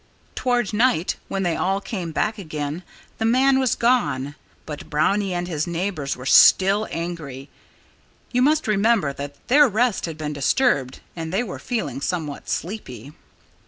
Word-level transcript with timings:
Toward 0.33 0.73
night, 0.73 1.17
when 1.27 1.43
they 1.43 1.55
all 1.55 1.79
came 1.79 2.11
back 2.11 2.39
again, 2.39 2.81
the 3.19 3.23
man 3.23 3.57
had 3.57 3.77
gone. 3.77 4.33
But 4.65 4.89
Brownie 4.89 5.31
and 5.35 5.47
his 5.47 5.67
neighbors 5.67 6.17
were 6.17 6.25
still 6.25 6.87
angry. 6.89 7.49
You 8.31 8.41
must 8.41 8.65
remember 8.67 9.13
that 9.13 9.35
their 9.47 9.67
rest 9.67 10.07
had 10.07 10.17
been 10.17 10.33
disturbed 10.33 11.01
and 11.15 11.31
they 11.31 11.43
were 11.43 11.59
feeling 11.59 12.01
somewhat 12.01 12.49
sleepy. 12.49 13.13